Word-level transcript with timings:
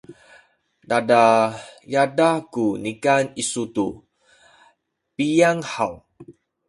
tada 0.89 1.23
yadah 1.93 2.35
ku 2.53 2.65
nikan 2.83 3.25
isu 3.41 3.63
tu 3.75 3.87
piyang 5.15 5.59
haw? 5.71 5.93